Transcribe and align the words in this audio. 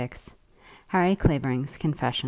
HARRY 0.87 1.15
CLAVERING'S 1.15 1.77
CONFESSION. 1.77 2.19